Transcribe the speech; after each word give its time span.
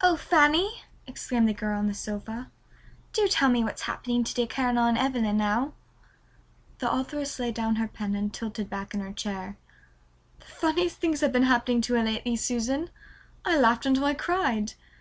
"Oh, 0.00 0.14
Fanny," 0.16 0.84
exclaimed 1.08 1.48
the 1.48 1.52
girl 1.52 1.76
on 1.76 1.88
the 1.88 1.92
sofa, 1.92 2.52
"do 3.12 3.26
tell 3.26 3.48
me 3.50 3.64
what's 3.64 3.82
happening 3.82 4.22
to 4.22 4.32
dear 4.32 4.46
Caroline 4.46 4.96
Evelyn 4.96 5.36
now." 5.36 5.72
The 6.78 6.88
authoress 6.88 7.40
laid 7.40 7.54
down 7.54 7.74
her 7.74 7.88
pen 7.88 8.14
and 8.14 8.32
tilted 8.32 8.70
back 8.70 8.94
in 8.94 9.00
her 9.00 9.12
chair. 9.12 9.56
"The 10.38 10.46
funniest 10.46 10.98
things 11.00 11.20
have 11.20 11.32
been 11.32 11.42
happening 11.50 11.80
to 11.80 11.94
her 11.94 12.04
lately, 12.04 12.36
Susan. 12.36 12.90
I 13.44 13.58
laughed 13.58 13.86
until 13.86 14.04
I 14.04 14.14
cried. 14.14 14.74